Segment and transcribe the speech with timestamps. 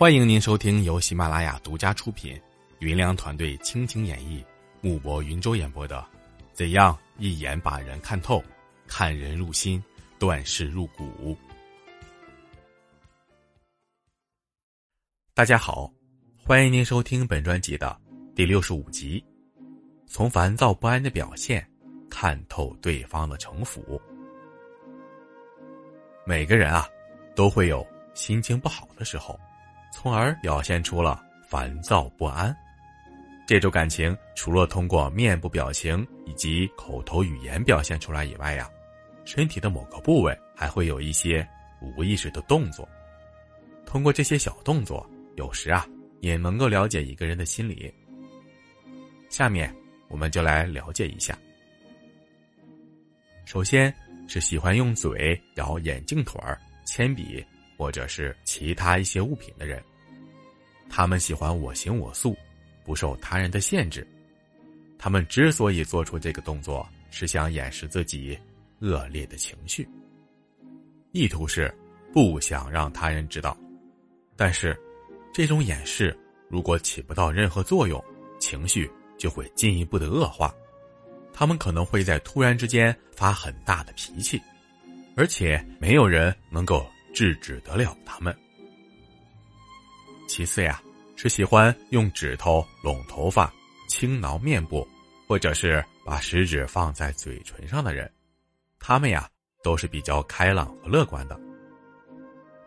[0.00, 2.40] 欢迎您收听由喜马拉雅独家出品、
[2.78, 4.42] 云良团队倾情演绎、
[4.80, 5.98] 木博云舟演播的
[6.54, 8.42] 《怎样一眼把人看透，
[8.86, 9.84] 看人入心，
[10.18, 11.04] 断事入骨》。
[15.34, 15.92] 大家好，
[16.46, 17.94] 欢迎您收听本专辑的
[18.34, 19.22] 第六十五集。
[20.06, 21.70] 从烦躁不安的表现，
[22.08, 24.00] 看透对方的城府。
[26.24, 26.88] 每个人啊，
[27.34, 29.38] 都会有心情不好的时候。
[29.92, 32.54] 从而表现出了烦躁不安。
[33.46, 38.70] 这种感情除了通过面部表情以及口头语言表现出来以外呀，
[39.24, 41.46] 身体的某个部位还会有一些
[41.80, 42.88] 无意识的动作。
[43.84, 45.84] 通过这些小动作，有时啊
[46.20, 47.92] 也能够了解一个人的心理。
[49.28, 49.74] 下面
[50.08, 51.36] 我们就来了解一下。
[53.44, 53.92] 首先
[54.28, 57.44] 是喜欢用嘴咬眼镜腿儿、铅笔。
[57.80, 59.82] 或者是其他一些物品的人，
[60.90, 62.36] 他们喜欢我行我素，
[62.84, 64.06] 不受他人的限制。
[64.98, 68.38] 他们之所以做出这个动作，是想掩饰自己
[68.80, 69.88] 恶劣的情绪，
[71.12, 71.74] 意图是
[72.12, 73.56] 不想让他人知道。
[74.36, 74.78] 但是，
[75.32, 76.14] 这种掩饰
[76.50, 78.04] 如果起不到任何作用，
[78.38, 80.54] 情绪就会进一步的恶化。
[81.32, 84.38] 他们可能会在突然之间发很大的脾气，
[85.16, 86.86] 而且没有人能够。
[87.12, 88.36] 制止得了他们。
[90.28, 90.80] 其次呀，
[91.16, 93.52] 是喜欢用指头拢头发、
[93.88, 94.86] 轻挠面部，
[95.26, 98.10] 或者是把食指放在嘴唇上的人，
[98.78, 99.28] 他们呀
[99.62, 101.38] 都是比较开朗和乐观的。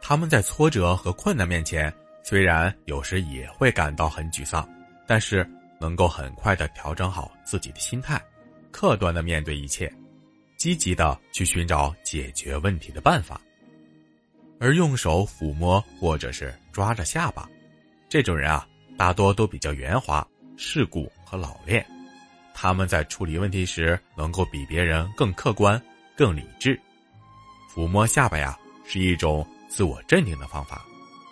[0.00, 1.92] 他们在挫折和困难面前，
[2.24, 4.66] 虽然有时也会感到很沮丧，
[5.06, 5.46] 但是
[5.78, 8.20] 能够很快的调整好自己的心态，
[8.70, 9.92] 客观的面对一切，
[10.56, 13.38] 积极的去寻找解决问题的办法。
[14.60, 17.48] 而用手抚摸或者是抓着下巴，
[18.10, 20.24] 这种人啊，大多都比较圆滑、
[20.58, 21.84] 世故和老练。
[22.52, 25.80] 他们在处理问题时能够比别人更客观、
[26.14, 26.78] 更理智。
[27.74, 30.84] 抚摸下巴呀，是一种自我镇定的方法，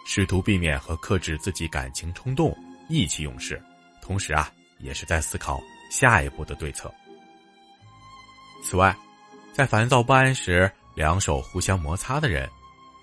[0.06, 2.56] 试图避免和克制自己感情冲动、
[2.88, 3.62] 意气用事，
[4.00, 5.60] 同时啊，也是在思考
[5.90, 6.90] 下一步的对策。
[8.64, 8.96] 此外，
[9.52, 12.48] 在烦躁不安时，两手互相摩擦的人。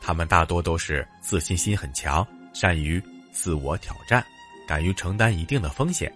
[0.06, 2.24] 他们大多都是自信心很强，
[2.54, 3.02] 善于
[3.32, 4.24] 自我挑战，
[4.68, 6.14] 敢于承担一定的风险，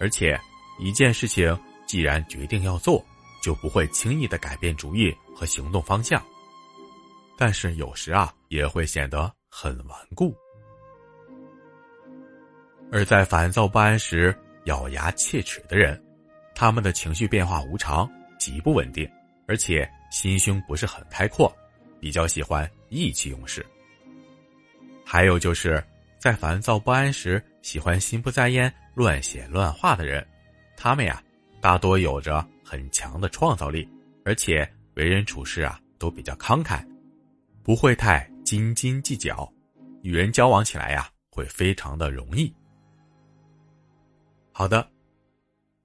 [0.00, 0.36] 而且
[0.80, 3.00] 一件事情既然决定要做，
[3.40, 6.20] 就不会轻易的改变主意和行动方向。
[7.38, 10.34] 但是有时啊，也会显得很顽固。
[12.90, 16.02] 而在烦躁不安时咬牙切齿的人，
[16.52, 19.08] 他们的情绪变化无常，极不稳定，
[19.46, 21.56] 而且心胸不是很开阔。
[22.00, 23.64] 比较喜欢意气用事，
[25.06, 25.82] 还有就是
[26.18, 30.26] 在烦躁不安时喜欢心不在焉、乱写乱画的人，
[30.76, 31.22] 他们呀
[31.60, 33.88] 大多有着很强的创造力，
[34.24, 36.84] 而且为人处事啊都比较慷慨，
[37.62, 39.50] 不会太斤斤计较，
[40.02, 42.52] 与人交往起来呀会非常的容易。
[44.52, 44.86] 好的，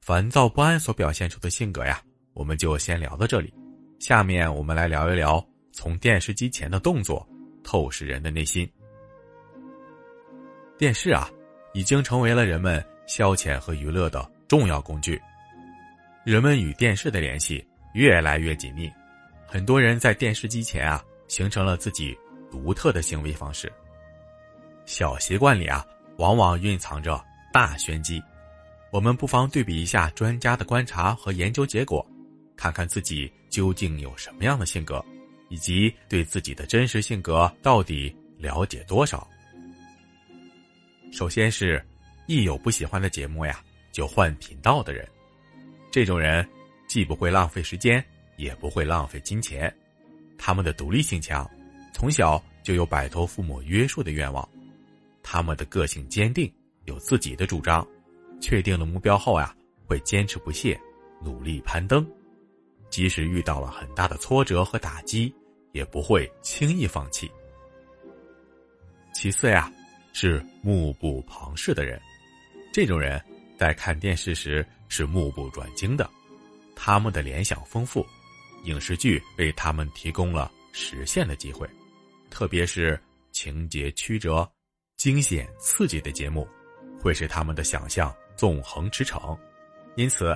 [0.02, 2.02] 烦躁不安所表现出的性格呀，
[2.34, 3.54] 我们就先聊到这里，
[4.00, 5.46] 下面我们来聊一聊。
[5.76, 7.28] 从电视机前的动作
[7.62, 8.68] 透视人的内心。
[10.78, 11.30] 电视啊，
[11.74, 15.22] 已经成为了人们消遣和娱乐的重要工具。
[16.24, 18.90] 人们与电视的联系越来越紧密，
[19.46, 22.18] 很多人在电视机前啊，形成了自己
[22.50, 23.72] 独特的行为方式。
[24.86, 25.86] 小习惯里啊，
[26.18, 27.22] 往往蕴藏着
[27.52, 28.24] 大玄机。
[28.92, 32.06] 我们不妨对比一下专家的观察和研究结果，
[32.56, 35.04] 看看自己究竟有什么样的性格。
[35.50, 39.28] 以及对自己的真实性格到底了解多少？
[41.12, 41.84] 首先是，
[42.28, 45.08] 一有不喜欢的节目呀，就换频道的人。
[45.92, 46.46] 这种人
[46.88, 48.04] 既不会浪费时间，
[48.36, 49.74] 也不会浪费金钱。
[50.38, 51.50] 他们的独立性强，
[51.94, 54.48] 从小就有摆脱父母约束的愿望。
[55.24, 56.54] 他们的个性坚定，
[56.84, 57.88] 有自己的主张。
[58.42, 59.56] 确定了目标后呀，
[59.86, 60.78] 会坚持不懈，
[61.24, 62.06] 努力攀登。
[62.96, 65.36] 即使遇到了很大的挫折和打击，
[65.74, 67.30] 也不会轻易放弃。
[69.14, 69.70] 其次呀，
[70.14, 72.02] 是目不旁视的人，
[72.72, 73.22] 这种人
[73.58, 76.10] 在看电视时是目不转睛的，
[76.74, 78.06] 他们的联想丰富，
[78.64, 81.70] 影视剧为他们提供了实现的机会，
[82.30, 82.98] 特别是
[83.34, 84.50] 情节曲折、
[84.96, 86.48] 惊险刺激的节目，
[87.02, 89.38] 会使他们的想象纵横驰骋，
[89.98, 90.34] 因此。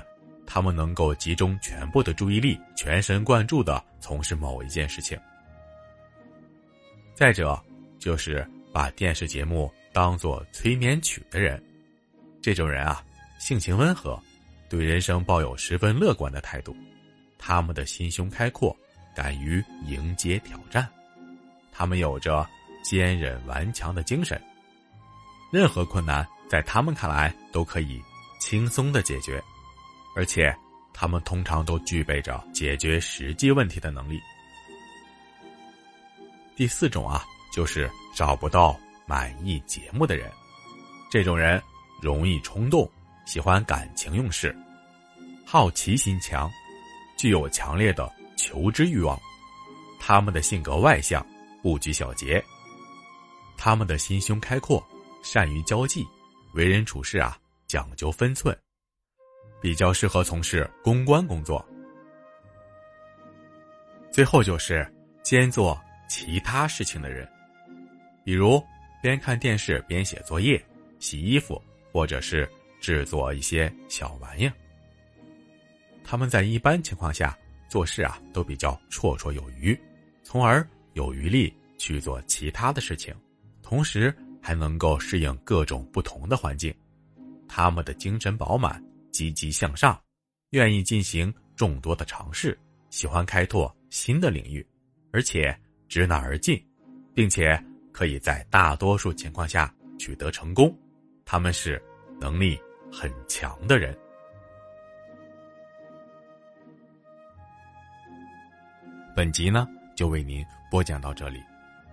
[0.52, 5.16] 他们能够集中全部的注意力，全神贯注的从事某一件事情。
[7.14, 7.62] 再者，
[8.00, 11.64] 就是把电视节目当做催眠曲的人。
[12.42, 13.04] 这种人啊，
[13.38, 14.20] 性情温和，
[14.68, 16.76] 对人生抱有十分乐观的态度。
[17.38, 18.76] 他们的心胸开阔，
[19.16, 20.90] 敢于迎接挑战。
[21.72, 22.44] 他们有着
[22.84, 24.42] 坚韧顽强的精神。
[25.52, 28.02] 任何困难在他们看来都可以
[28.40, 29.42] 轻松的解决，
[30.20, 30.54] 而且
[30.92, 34.20] 他们通常都具备着解决实际问题的能力。
[36.58, 37.24] 第四种啊，
[37.54, 40.30] 就是找不到满意节目的人。
[41.10, 41.64] 这种人
[42.02, 42.86] 容易冲动，
[43.26, 44.54] 喜欢感情用事，
[45.46, 46.52] 好奇心强，
[47.18, 49.18] 具有强烈的求知欲望。
[50.02, 51.26] 他们的性格外向，
[51.64, 52.44] 不拘小节。
[53.56, 54.86] 他们的心胸开阔，
[55.24, 56.06] 善于交际，
[56.56, 57.38] 为人处事啊
[57.68, 58.54] 讲究分寸，
[59.62, 61.64] 比较适合从事公关工作。
[64.12, 64.92] 最后就是
[65.24, 65.80] 兼做。
[66.12, 67.30] 其他事情的人，
[68.24, 68.60] 比如
[69.00, 70.60] 边看电视边写作业、
[70.98, 71.62] 洗衣服，
[71.92, 72.50] 或者是
[72.82, 74.54] 制作一些小玩意儿。
[76.04, 79.80] 他们在一般情况下做事啊，都比较绰绰有余，
[80.24, 83.14] 从而有余力去做其他的事情，
[83.62, 84.12] 同时
[84.42, 86.74] 还能够适应各种不同的环境。
[87.48, 90.00] 他们的精神饱满、积极向上，
[90.52, 92.58] 愿意进行众多的尝试，
[92.90, 94.66] 喜欢开拓新的领域，
[95.12, 95.58] 而且。
[95.90, 96.64] 知难而进，
[97.16, 97.60] 并且
[97.92, 100.72] 可以在大多数情况下取得成功，
[101.26, 101.82] 他们是
[102.22, 102.62] 能力
[102.92, 103.98] 很强的人。
[109.16, 111.40] 本集呢就为您播讲到这里。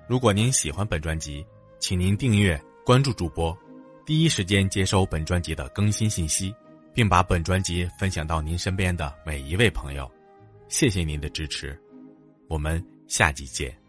[0.07, 1.43] 如果您喜欢本专辑，
[1.79, 3.57] 请您订阅关注主播，
[4.05, 6.55] 第一时间接收本专辑的更新信息，
[6.96, 10.10] 并把本专辑分享到您身边的每一位朋友。
[10.66, 11.78] 谢谢您的支持，
[12.48, 13.86] 我们下集见。